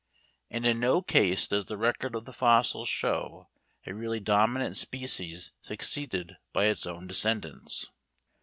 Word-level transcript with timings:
_And 0.51 0.65
in 0.65 0.79
no 0.79 1.03
case 1.03 1.47
does 1.47 1.65
the 1.65 1.77
record 1.77 2.15
of 2.15 2.25
the 2.25 2.33
fossils 2.33 2.89
show 2.89 3.51
a 3.85 3.93
really 3.93 4.19
dominant 4.19 4.75
species 4.77 5.51
succeeded 5.61 6.37
by 6.51 6.65
its 6.65 6.87
own 6.87 7.05
descendants. 7.05 7.85